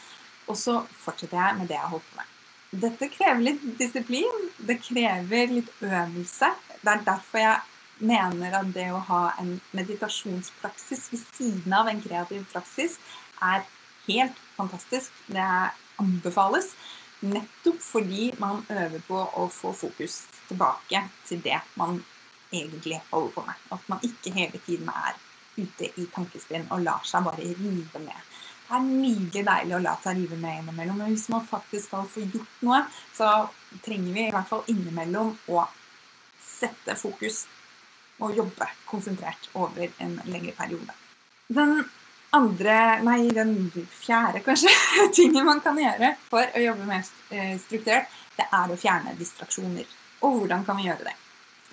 [0.50, 2.35] Og så fortsetter jeg med det jeg holdt på med.
[2.76, 4.50] Dette krever litt disiplin.
[4.58, 6.52] Det krever litt øvelse.
[6.82, 12.02] Det er derfor jeg mener at det å ha en meditasjonspraksis ved siden av en
[12.04, 12.98] kreativ praksis
[13.40, 13.64] er
[14.10, 15.14] helt fantastisk.
[15.32, 15.48] Det
[16.02, 16.74] anbefales.
[17.26, 22.02] Nettopp fordi man øver på å få fokus tilbake til det man
[22.52, 23.64] egentlig holder på med.
[23.72, 25.16] At man ikke hele tiden er
[25.56, 28.35] ute i tankespinn og lar seg bare rive med.
[28.66, 31.02] Er nydelig deilig å la seg rive med innimellom.
[31.02, 32.80] Men hvis man faktisk skal få gjort noe,
[33.14, 33.32] så
[33.86, 35.66] trenger vi i hvert fall innimellom å
[36.42, 37.44] sette fokus
[38.24, 40.96] og jobbe konsentrert over en lengre periode.
[41.48, 41.84] Den
[42.36, 43.54] andre, nei, den
[43.92, 44.72] fjerde kanskje,
[45.18, 49.86] tingen man kan gjøre for å jobbe mer eh, strukturert, det er å fjerne distraksjoner.
[50.26, 51.16] Og hvordan kan vi gjøre det?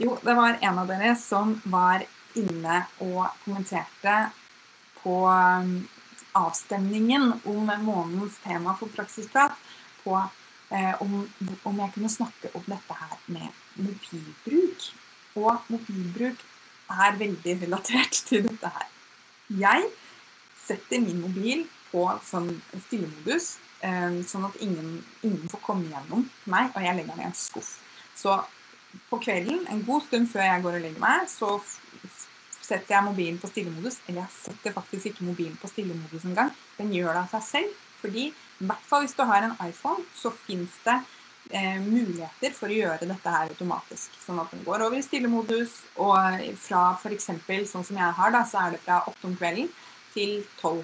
[0.02, 2.04] Jo, det var en av dere som var
[2.38, 4.14] inne og kommenterte
[5.02, 5.16] på
[6.38, 9.56] avstemningen om månedens tema for praksisprat
[10.02, 10.16] på
[10.70, 11.28] eh, om,
[11.62, 14.88] om, jeg kunne snakke om dette her med mobilbruk.
[15.36, 16.40] Og mobilbruk
[16.92, 18.88] er veldig relatert til dette her.
[19.62, 19.86] Jeg
[20.62, 22.50] setter min mobil på sånn
[22.86, 27.28] stillemodus, eh, sånn at ingen, ingen, får komme gjennom meg, og jeg legger den i
[27.28, 27.76] en skuff.
[28.16, 28.40] Så
[29.08, 31.56] på kvelden, en god stund før jeg går og legger meg, så
[32.62, 33.98] setter jeg mobilen på stillemodus.
[34.06, 36.52] Eller jeg setter faktisk ikke mobilen på stillemodus engang.
[36.78, 38.28] Den gjør det av seg selv Fordi
[38.62, 40.96] i hvert fall hvis du har en iPhone, så fins det
[41.54, 44.16] eh, muligheter for å gjøre dette her automatisk.
[44.24, 47.28] Sånn at den går over i stillemodus, og fra f.eks.
[47.70, 49.70] sånn som jeg har, da, så er det fra 8 om kvelden
[50.14, 50.82] til 12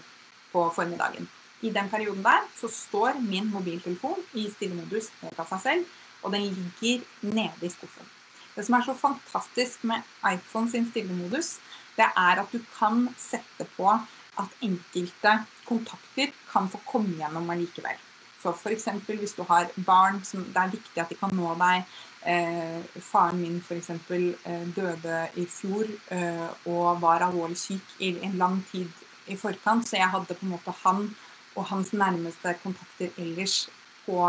[0.52, 1.26] på formiddagen.
[1.66, 6.34] I den perioden der så står min mobiltelefon i stillemodus helt av seg selv, og
[6.34, 7.02] den ligger
[7.34, 8.17] nede i skuffen.
[8.58, 11.60] Det som er så fantastisk med iPhone sin stillemodus,
[11.94, 15.34] det er at du kan sette på at enkelte
[15.66, 18.00] kontakter kan få komme gjennom allikevel.
[18.42, 18.88] Så f.eks.
[19.06, 21.86] hvis du har barn som det er viktig at de kan nå deg.
[22.26, 23.90] Eh, faren min f.eks.
[23.94, 28.90] Eh, døde i fjor eh, og var alvorlig syk i en lang tid
[29.30, 31.10] i forkant, så jeg hadde på en måte han
[31.54, 33.68] og hans nærmeste kontakter ellers
[34.08, 34.22] på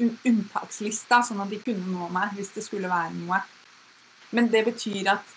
[0.00, 3.42] unntakslista, sånn at de kunne nå meg hvis det skulle være noe.
[4.32, 5.34] Men det betyr at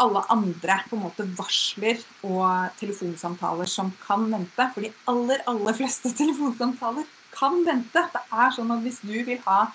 [0.00, 4.68] alle andre på en måte varsler og telefonsamtaler som kan vente.
[4.74, 8.06] For de aller, aller fleste telefonsamtaler kan vente.
[8.14, 9.66] Det er sånn at hvis du vil ha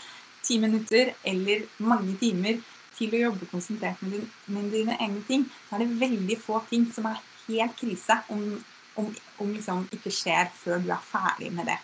[0.46, 2.62] ti minutter eller mange timer
[2.96, 6.62] til å jobbe konsentrert med, din, med dine egne ting, så er det veldig få
[6.70, 8.44] ting som er helt krise om,
[9.02, 9.10] om,
[9.44, 11.78] om liksom ikke skjer før du er ferdig med det.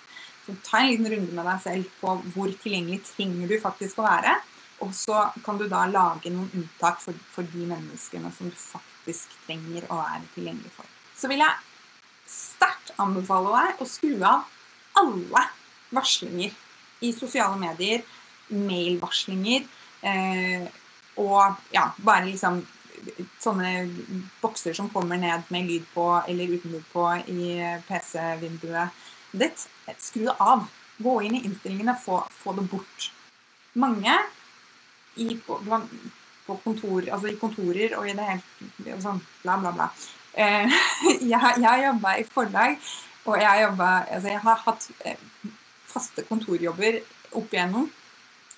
[0.65, 4.37] Ta en liten runde med deg selv på hvor tilgjengelig trenger du faktisk å være.
[4.81, 9.33] Og så kan du da lage noen unntak for, for, de menneskene som du faktisk
[9.45, 10.89] trenger å være tilgjengelig for.
[11.17, 14.47] Så vil jeg sterkt anbefale deg å skru av
[15.01, 15.45] alle
[15.93, 16.55] varslinger
[17.05, 18.01] i sosiale medier,
[18.51, 19.63] mailvarslinger
[20.07, 20.65] eh,
[21.21, 22.61] og ja, bare liksom
[23.41, 23.89] sånne
[24.41, 27.55] bokser som kommer ned med lyd på eller uten lyd på i
[27.87, 29.00] PC-vinduet
[29.31, 29.67] ditt.
[29.97, 30.67] Skru det av.
[31.01, 33.11] Gå inn i innstillingene, få, få det bort.
[33.73, 34.17] Mange
[35.15, 35.57] i, på,
[36.45, 39.87] på kontor, altså i kontorer og i det hele sånn bla, bla, bla.
[40.33, 40.77] Eh,
[41.31, 42.77] jeg, har jobba i forlag,
[43.25, 45.25] og jeg, jobbet, altså jeg har hatt eh,
[45.91, 47.01] faste kontorjobber
[47.39, 47.89] opp igjennom.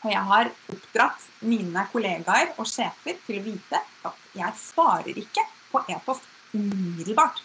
[0.04, 5.46] Og jeg har oppdratt mine kollegaer og sjefer til å vite at jeg svarer ikke
[5.72, 7.40] på e-post umiddelbart.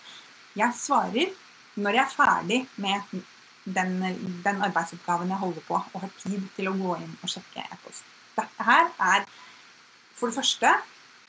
[0.58, 1.30] Jeg svarer
[1.78, 3.18] når jeg er ferdig med
[3.68, 3.98] den,
[4.44, 8.06] den arbeidsoppgaven jeg holder på, og har tid til å gå inn og sjekke e-post.
[8.38, 9.26] Dette her er
[10.18, 10.72] for det første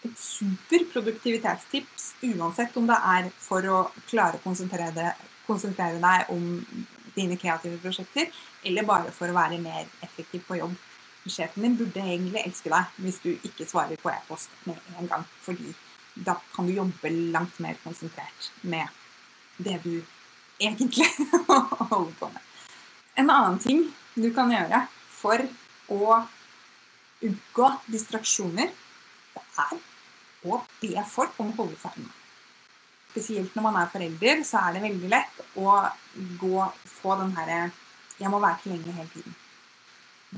[0.08, 6.32] et super produktivitetstips uansett om det er for å klare å konsentrere, deg, konsentrere deg
[6.34, 6.46] om
[7.16, 8.30] dine kreative prosjekter,
[8.64, 10.78] eller bare for å være mer effektiv på jobb.
[11.30, 15.26] Sjefen din burde egentlig elske deg hvis du ikke svarer på e-post med en gang.
[15.44, 15.74] Fordi
[16.16, 18.88] da kan du jobbe langt mer konsentrert med
[19.60, 20.00] det du
[20.60, 21.08] egentlig
[21.54, 22.44] å holde på med.
[23.20, 23.84] En annen ting
[24.16, 25.44] du kan gjøre for
[25.92, 26.22] å
[27.26, 28.72] unngå distraksjoner,
[29.36, 29.76] det er
[30.48, 32.00] å be folk om å holde seg.
[33.10, 35.76] Spesielt når man er forelder, så er det veldig lett å
[36.40, 37.72] gå, få den herre
[38.20, 39.36] 'jeg må være tilgjengelig hele tiden'.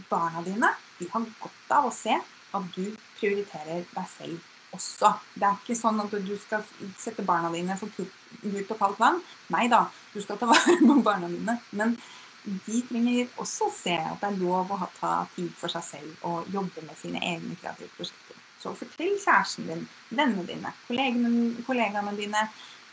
[0.09, 2.13] Barna dine de har godt av å se
[2.53, 5.11] at du prioriterer deg selv også.
[5.35, 6.65] Det er ikke sånn at du skal
[6.99, 9.21] sette barna dine for gult og kaldt vann.
[9.53, 11.57] Nei da, du skal ta vare på barna dine.
[11.77, 11.95] Men
[12.43, 16.49] de trenger også se at det er lov å ta tid for seg selv og
[16.53, 18.39] jobbe med sine egne kreative prosjekter.
[18.61, 22.41] Så fortell kjæresten din, vennene dine, kollegaene dine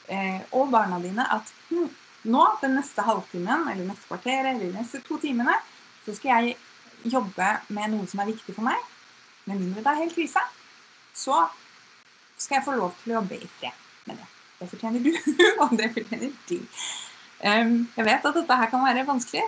[0.09, 1.89] eh, og barna dine at hm,
[2.29, 5.55] nå, den neste halvtimen eller neste kvarteret eller de neste to timene,
[6.05, 6.57] så skal jeg
[7.13, 8.81] jobbe med noe som er viktig for meg.
[9.49, 10.43] Med mindre det er helt krise,
[11.17, 11.47] så
[12.39, 14.29] skal jeg få lov til å jobbe i fred med det.
[14.59, 15.13] Det fortjener du,
[15.63, 16.61] og det fortjener de.
[17.39, 19.47] Jeg vet at dette her kan være vanskelig.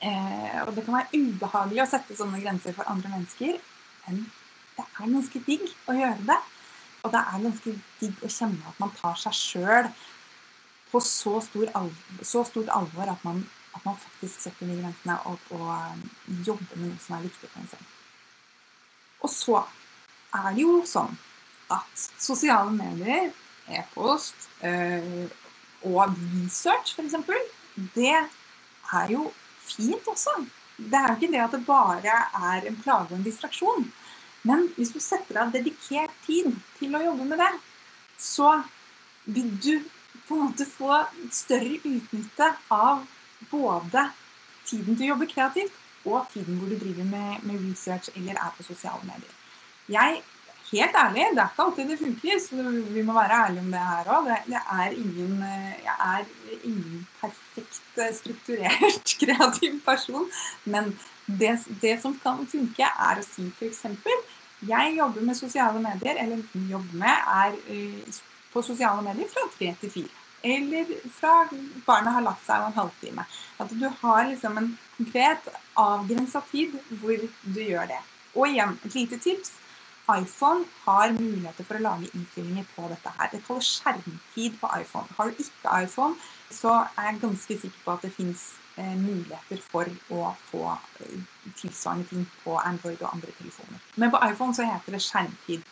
[0.00, 3.58] Eh, og det kan være ubehagelig å sette sånne grenser for andre mennesker.
[4.06, 4.22] Men
[4.76, 6.40] det er ganske digg å gjøre det.
[7.04, 9.90] Og det er ganske digg å kjenne at man tar seg sjøl
[10.90, 13.44] på så, stor alvor, så, stort alvor at man,
[13.76, 16.02] at man, faktisk setter de grensene og, og um,
[16.44, 17.92] jobber med noe som er viktig for en selv.
[19.20, 19.60] Og så
[20.40, 21.14] er det jo sånn
[21.70, 23.30] at sosiale medier,
[23.70, 25.28] e-post øh,
[25.86, 27.14] og research, f.eks.,
[27.94, 29.30] det er jo
[29.62, 30.34] fint også.
[30.76, 32.16] Det er jo ikke det at det bare
[32.54, 33.86] er en plage og en distraksjon.
[34.42, 37.52] Men hvis du setter av dedikert tid til å jobbe med det,
[38.20, 38.60] så
[39.24, 39.74] vil du
[40.26, 41.02] på en måte få
[41.34, 43.04] større utnytte av
[43.50, 44.08] både
[44.66, 45.74] tiden du jobber kreativt,
[46.08, 49.34] og tiden hvor du driver med, med research eller er på sosiale medier.
[49.90, 50.22] Jeg
[50.70, 53.80] helt ærlig, det er ikke alltid det funker, så vi må være ærlige om det
[53.90, 54.28] her òg.
[54.96, 55.42] Ingen,
[55.84, 56.24] jeg er
[56.62, 60.28] ingen perfekt eh, strukturert kreativ person.
[60.64, 60.92] Men
[61.26, 63.84] det, det som kan funke, er å si f.eks.:
[64.68, 68.20] Jeg jobber med sosiale medier, eller jobber med, er uh,
[68.52, 70.16] på sosiale medier fra tre til fire.
[70.42, 71.32] eller fra
[71.86, 73.24] barna har lagt seg om en halvtime.
[73.60, 77.98] At du har liksom en konkret, avgrensa tid hvor du gjør det.
[78.34, 79.59] Og igjen, et lite tips.
[80.16, 83.30] iPhone har muligheter for å lage innstillinger på dette her.
[83.32, 85.16] Det kalles skjermtid på iPhone.
[85.16, 86.16] Har du ikke iPhone,
[86.50, 88.46] så er jeg ganske sikker på at det fins
[88.76, 91.20] eh, muligheter for å få eh,
[91.60, 93.84] tilsvarende ting på Android og andre telefoner.
[93.96, 95.68] Men på iPhone så heter det skjermtid.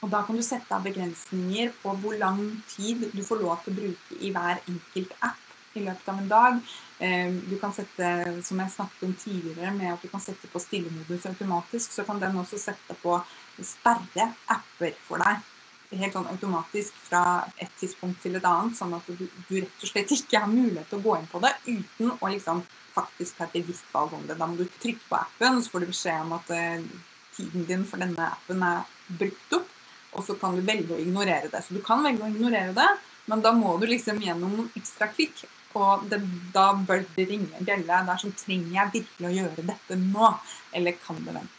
[0.00, 2.40] Og da kan du sette av begrensninger på hvor lang
[2.72, 5.46] tid du får lov til å bruke i hver enkelt app
[5.78, 6.70] i løpet av en dag.
[6.98, 8.08] Eh, du kan sette,
[8.44, 12.20] som jeg snakket om tidligere, med at du kan sette på stillemodus automatisk, så kan
[12.22, 13.18] den også sette på
[13.66, 15.46] sperre apper for deg.
[15.90, 17.22] Helt sånn automatisk fra
[17.58, 20.86] et tidspunkt til et annet, sånn at du, du rett og slett ikke har mulighet
[20.90, 22.62] til å gå inn på det uten å liksom
[22.94, 24.38] faktisk ta et bevisst valg om det.
[24.38, 26.86] Da må du trykke på appen, så får du beskjed om at eh,
[27.34, 28.86] tiden din for denne appen er
[29.18, 29.76] brukt opp
[30.16, 31.62] og så kan du velge å ignorere det.
[31.62, 32.88] Så du kan velge å ignorere det,
[33.30, 35.44] men da må du liksom gjennom noen ekstra klikk.
[35.78, 36.18] Og det,
[36.50, 37.86] da bør det ringe en bjelle.
[37.86, 40.32] Det er sånn Trenger jeg virkelig å gjøre dette nå?
[40.74, 41.58] Eller kan det vente?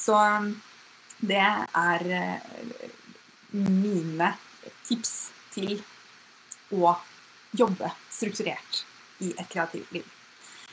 [0.00, 0.16] Så
[1.20, 2.88] det er eh,
[3.52, 4.32] mine
[4.86, 5.14] tips
[5.54, 5.76] til
[6.72, 6.94] å
[7.56, 8.84] jobbe strukturert
[9.20, 10.06] i et kreativt liv.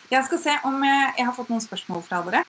[0.08, 2.44] Jeg skal se om jeg har fått noen spørsmål fra dere.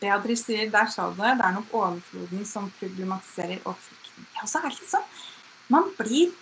[0.00, 1.34] Beatrice sier der sa du det.
[1.40, 4.28] Det er nok overfloden som problematiserer og frykten.
[4.36, 5.06] Ja, så er det litt sånn
[5.72, 6.32] Man blir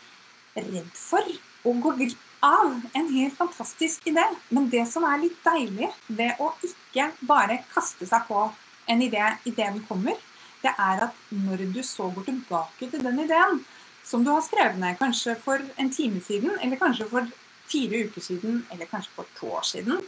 [0.58, 1.26] redd for
[1.64, 4.24] å gå glipp av en helt fantastisk idé.
[4.48, 8.48] Men det som er litt deilig ved å ikke bare kaste seg på
[8.90, 10.18] en idé idet den kommer,
[10.62, 13.62] det er at når du så går tilbake til den ideen
[14.06, 17.28] som du har skrevet ned kanskje for en time siden, eller kanskje for
[17.70, 20.02] fire uker siden, eller kanskje for to år siden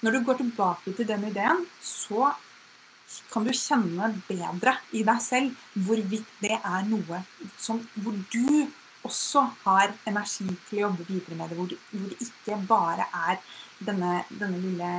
[0.00, 2.30] Når du går tilbake til den ideen, så
[3.32, 7.20] kan du kjenne bedre i deg selv hvorvidt det er noe
[7.58, 8.70] som, hvor du
[9.06, 11.58] også har energi til å jobbe videre med det.
[11.58, 13.38] Hvor det, ikke bare er
[13.80, 14.90] denne, denne, lille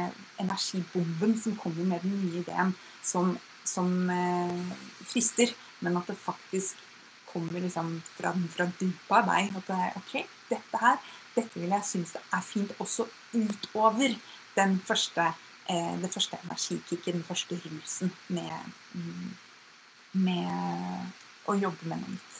[0.41, 2.73] energibomben som kommer med den nye ideen,
[3.05, 3.35] som,
[3.67, 4.73] som eh,
[5.11, 6.81] frister, men at det faktisk
[7.31, 9.53] kommer liksom fra, fra dypet av deg.
[9.59, 10.17] At det er OK,
[10.49, 14.17] dette her, dette vil jeg synes er fint også utover
[14.57, 15.31] den første
[15.71, 18.51] Eh, det første energikicket, den første rusen med,
[20.11, 20.49] med
[21.47, 22.39] å jobbe med noe nytt.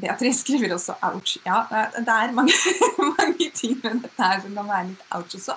[0.00, 1.36] Beatrice skriver også 'ouch'.
[1.46, 1.62] Ja,
[1.98, 2.52] det er mange,
[3.18, 5.56] mange ting med dette her som kan være litt ouch også.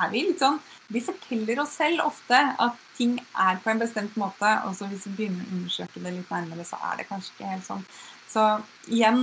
[0.00, 4.16] Er vi litt sånn Vi forteller oss selv ofte at ting er på en bestemt
[4.18, 7.30] måte, og så hvis vi begynner å undersøke det litt nærmere, så er det kanskje
[7.36, 7.84] ikke helt sånn.
[8.32, 8.46] Så
[8.90, 9.20] igjen,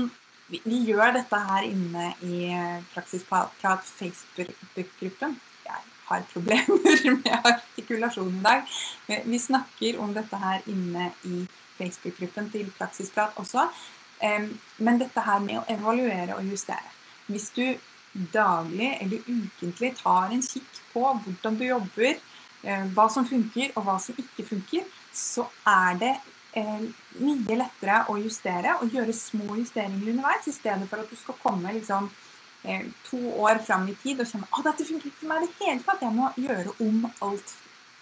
[0.48, 2.38] vi, vi gjør dette her inne i
[2.94, 5.36] Praksisprat Facebook-gruppen
[5.68, 8.64] Jeg har problemer med artikulasjon i dag.
[9.28, 11.44] Vi snakker om dette her inne i
[11.78, 13.68] Facebook-gruppen til Praksisprat også.
[14.22, 16.94] Men dette her med å evaluere og justere.
[17.28, 17.66] Hvis du
[18.34, 22.16] daglig eller ukentlig tar en kikk på hvordan du jobber,
[22.64, 26.14] eh, hva som funker og hva som ikke funker, så er det
[26.58, 26.88] eh,
[27.20, 31.38] mye lettere å justere og gjøre små justeringer underveis, i stedet for at du skal
[31.44, 32.10] komme liksom
[32.64, 35.48] Eh, to år fram i tid og kjenne at dette funker ikke for meg i
[35.48, 36.02] det hele tatt.
[36.04, 37.54] Jeg må gjøre om alt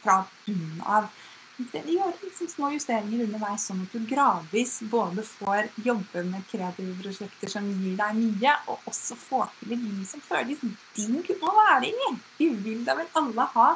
[0.01, 1.09] fra bunnen av.
[1.55, 7.51] Gjøre liksom små justeringer underveis, sånn at du gradvis både får jobbe med kreative prosjekter
[7.51, 10.65] som gir deg mye, og også får til et liv som føles
[10.97, 12.11] digg å være i.
[12.41, 13.69] Vi vil da vel alle ha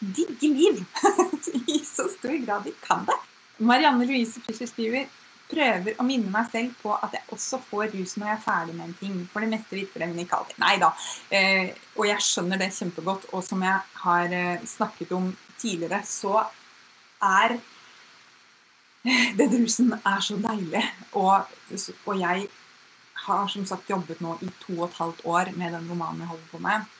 [0.00, 0.82] digge liv
[1.76, 3.20] i så stor grad vi kan det.
[3.58, 5.06] Marianne Louise Fischer skriver
[5.46, 8.76] prøver å minne meg selv på at jeg også får rus når jeg er ferdig
[8.76, 9.16] med en ting.
[9.30, 10.54] For det meste virker det unikalt.
[10.62, 10.90] Nei da.
[11.30, 13.28] Eh, og jeg skjønner det kjempegodt.
[13.32, 16.40] Og som jeg har eh, snakket om tidligere, så
[17.22, 17.56] er
[19.38, 20.84] den rusen er så deilig.
[21.12, 21.46] Og,
[22.06, 22.48] og, jeg
[23.26, 26.32] har som sagt jobbet nå i to og et halvt år med den romanen jeg
[26.32, 26.92] holder på med.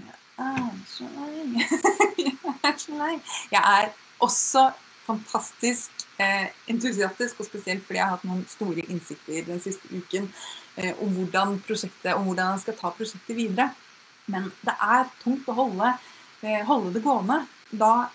[0.00, 1.64] Jeg er så lei.
[2.26, 3.16] jeg er så lei.
[3.52, 4.70] Jeg er også
[5.10, 10.28] fantastisk eh, entusiastisk, og spesielt fordi jeg har hatt noen store innsikter den siste uken
[10.76, 13.70] eh, om hvordan prosjektet, om hvordan jeg skal ta prosjektet videre.
[14.30, 15.92] Men det er tungt å holde,
[16.44, 17.42] eh, holde det gående.
[17.70, 18.10] Da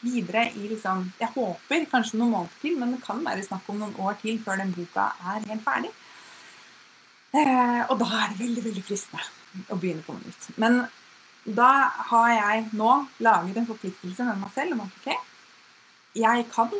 [0.00, 3.80] videre i liksom Jeg håper kanskje noen måneder til, men det kan være snakk om
[3.80, 5.90] noen år til før den boka er helt ferdig.
[7.30, 10.48] Eh, og da er det veldig, veldig fristende å begynne på noe nytt.
[10.58, 10.80] Men
[11.44, 11.70] da
[12.10, 12.90] har jeg nå
[13.24, 15.28] laget en forpliktelse med meg selv om at ok,
[16.20, 16.72] jeg kan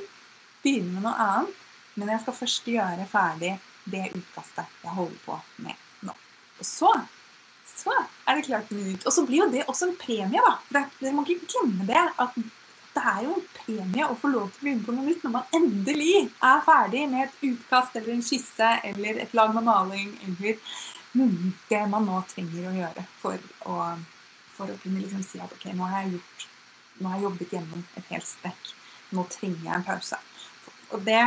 [0.65, 1.57] begynne med noe annet,
[1.99, 3.55] men jeg skal først gjøre ferdig
[3.91, 6.15] det utkastet jeg holder på med nå.
[6.61, 6.91] Og så,
[7.67, 7.95] så
[8.29, 9.07] er det klart for nytt.
[9.07, 10.85] Og så blir jo det også en premie, da.
[11.01, 12.03] Dere må ikke glemme det.
[12.21, 12.37] At
[13.01, 15.35] det er jo en premie å få lov til å begynne på noe nytt når
[15.39, 20.13] man endelig er ferdig med et utkast eller en skisse eller et lag med maling
[20.29, 20.61] eller
[21.71, 23.79] det man nå trenger å gjøre for å,
[24.55, 26.47] for å kunne liksom si at ok, nå har jeg gjort
[27.01, 28.71] nå har jeg jobbet gjennom et helt strekk.
[29.17, 30.19] Nå trenger jeg en pause.
[30.93, 31.23] Og det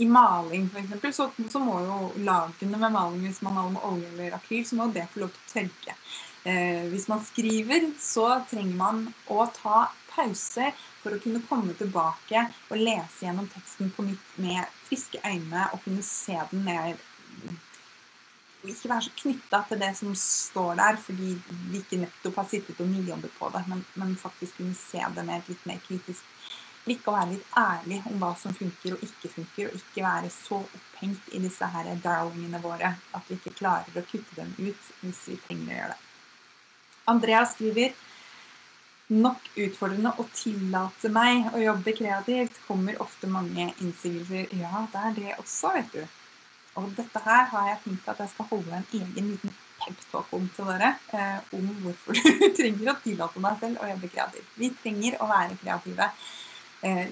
[0.00, 1.16] i maling f.eks.
[1.16, 4.78] Så, så må jo lagene med maling, hvis man maler med olje eller akryl, så
[4.78, 5.96] må det få lov til å tørke.
[6.48, 10.70] Eh, hvis man skriver, så trenger man å ta pause
[11.02, 15.82] for å kunne komme tilbake og lese gjennom teksten på nytt med friske øyne og
[15.84, 16.94] kunne se den mer
[18.62, 21.30] ikke være så knytta til det som står der, fordi
[21.70, 25.24] vi ikke nettopp har sittet og nyjobbet på det, men, men faktisk kunne se det
[25.26, 26.22] med et litt mer kritisk
[26.84, 30.30] blikk og være litt ærlig om hva som funker og ikke funker, og ikke være
[30.34, 34.88] så opphengt i disse her darlingene våre at vi ikke klarer å kutte dem ut
[35.02, 36.00] hvis vi trenger å gjøre det.
[37.12, 37.94] Andrea skriver
[39.10, 42.58] nok utfordrende å tillate meg å jobbe kreativt.
[42.66, 44.48] Kommer ofte mange innsigelser.
[44.58, 46.02] Ja, det er det også, vet du.
[46.80, 50.46] Og dette her har jeg tenkt at jeg skal holde en egen liten peptalk om
[50.56, 50.94] til dere.
[51.12, 54.54] Eh, om hvorfor du trenger å tillate deg selv å jobbe kreativt.
[54.56, 56.08] Vi trenger å være kreative.
[56.88, 57.08] Eh,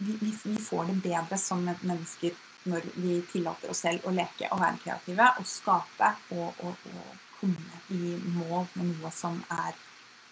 [0.00, 2.38] vi, vi, får det bedre som mennesker
[2.70, 7.38] når vi tillater oss selv å leke og være kreative og skape og, og, og
[7.40, 9.76] komme i mål med noe som er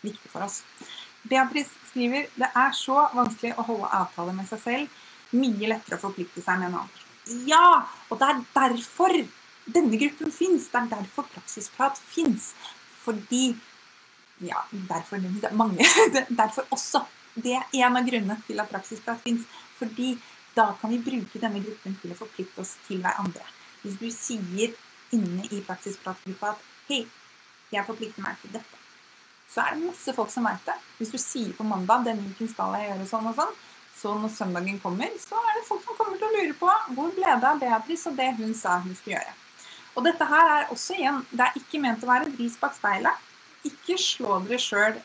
[0.03, 0.63] viktig for oss.
[1.29, 5.05] Beatrice skriver det er så vanskelig å holde avtaler med seg selv.
[5.37, 7.05] Mye lettere å forplikte seg med en annen.
[7.49, 7.85] Ja!
[8.09, 9.17] Og det er derfor
[9.69, 10.71] denne gruppen fins.
[10.73, 12.53] Det er derfor Praksisprat fins.
[13.05, 13.57] Fordi
[14.39, 15.83] Ja, derfor det er mange.
[16.41, 17.01] Derfor også
[17.35, 19.47] det er en av grunnene til at praksisprat fins.
[19.79, 20.13] Fordi
[20.55, 23.43] da kan vi bruke denne gruppen til å forplikte oss til hverandre.
[23.83, 24.75] Hvis du sier
[25.15, 27.07] inne i praksispratgruppa at 'Hei,
[27.73, 28.88] jeg forplikter meg til dette',
[29.49, 30.77] så er det masse folk som veit det.
[30.99, 33.59] Hvis du sier på mandag 'Denne uken skal jeg gjøre sånn og sånn',
[33.99, 37.15] så når søndagen kommer, så er det folk som kommer til å lure på hvor
[37.17, 39.35] ble det av Beatrice og det hun sa hun skulle gjøre.
[39.97, 42.77] Og dette her er også igjen Det er ikke ment å være et ris bak
[42.77, 43.25] speilet.
[43.67, 45.01] Ikke slå dere sjøl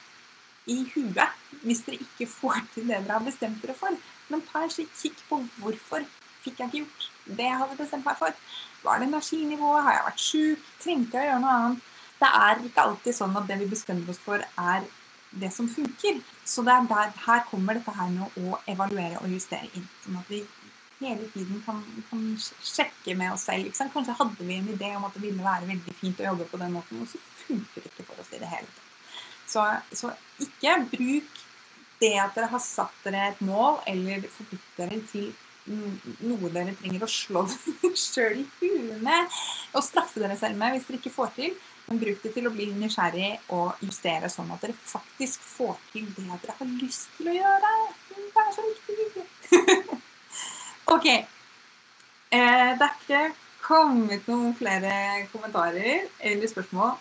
[0.69, 3.95] i huet hvis dere ikke får til det dere har bestemt dere for.
[4.29, 6.05] Men ta en slik kikk på hvorfor
[6.43, 8.37] fikk jeg ikke gjort det jeg hadde bestemt meg for.
[8.83, 9.83] Var det energinivået?
[9.87, 10.69] Har jeg vært sjuk?
[10.83, 11.89] Trengte jeg å gjøre noe annet?
[12.19, 14.85] Det er ikke alltid sånn at det vi bestemmer oss for, er
[15.41, 16.19] det som funker.
[16.45, 19.87] Så det er der, her kommer dette her med å evaluere og justere inn.
[20.03, 20.43] Sånn at vi
[21.03, 22.23] hele tiden kan, kan
[22.63, 23.71] sjekke med oss selv.
[23.93, 26.59] Kanskje hadde vi en idé om at det ville være veldig fint å jobbe på
[26.61, 28.91] den måten, og så funker det ikke for oss i det hele tatt.
[29.53, 31.41] Så, så, ikke bruk
[32.01, 35.33] det at dere har satt dere et mål, eller forpliktet dere til
[35.63, 39.37] noe dere trenger å slå dere sjøl i huet med
[39.71, 41.53] og straffe dere selv med hvis dere ikke får til.
[41.83, 46.23] Bruk det til å bli nysgjerrig og justere sånn at dere faktisk får til det
[46.29, 47.71] dere har lyst til å gjøre.
[48.09, 49.25] Det er så viktig.
[50.95, 51.07] ok.
[52.33, 53.23] Eh, det er ikke
[53.63, 54.93] kommet noen flere
[55.33, 56.95] kommentarer eller spørsmål.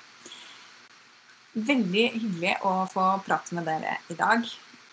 [1.52, 4.44] Veldig hyggelig å få prate med dere i dag.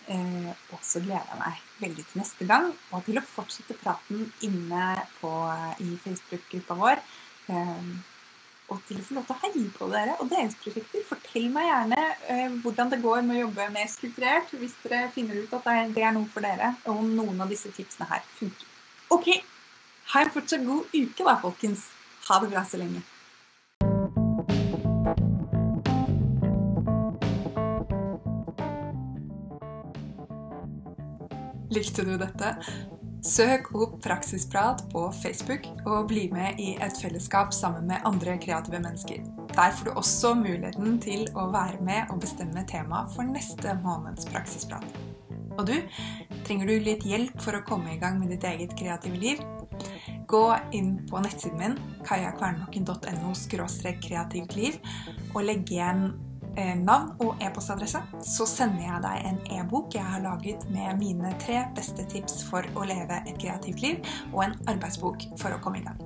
[0.09, 4.23] Eh, og så gleder jeg meg veldig til neste gang og til å fortsette praten
[4.45, 4.85] inne
[5.19, 5.33] på,
[5.85, 7.03] i Facebook-gruppa vår.
[7.49, 7.91] Eh,
[8.69, 11.03] og til å få lov til å heie på dere og deres prosjekter.
[11.09, 15.41] Fortell meg gjerne eh, hvordan det går med å jobbe mer strukturert hvis dere finner
[15.41, 18.67] ut at det er noe for dere, og om noen av disse tipsene her funker.
[19.13, 19.31] Ok,
[20.13, 21.87] ha en fortsatt god uke da, folkens.
[22.29, 23.01] Ha det bra så lenge.
[31.69, 32.55] Likte du dette?
[33.25, 38.79] Søk opp Praksisprat på Facebook og bli med i et fellesskap sammen med andre kreative
[38.79, 39.25] mennesker.
[39.51, 44.29] Der får du også muligheten til å være med og bestemme tema for neste måneds
[44.31, 44.87] praksisprat.
[45.57, 45.75] Og du,
[46.47, 49.43] trenger du litt hjelp for å komme i gang med ditt eget kreative liv?
[50.29, 50.45] Gå
[50.77, 53.35] inn på nettsiden min kajakvernbakken.no
[53.99, 54.57] kreativt
[55.33, 56.11] og legg igjen
[56.59, 61.31] Eh, navn og e-postadresse, så sender jeg deg en e-bok jeg har laget med mine
[61.39, 64.03] tre beste tips for å leve et kreativt liv,
[64.33, 65.99] og en arbeidsbok for å komme i gang.